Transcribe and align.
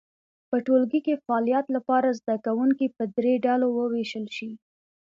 په 0.49 0.55
ټولګي 0.65 0.99
کې 1.05 1.21
فعالیت 1.25 1.65
لپاره 1.75 2.15
زده 2.19 2.35
کوونکي 2.45 2.85
په 2.97 3.03
درې 3.17 3.33
ډلو 3.45 3.67
وویشل 3.71 4.25
شي. 4.35 4.51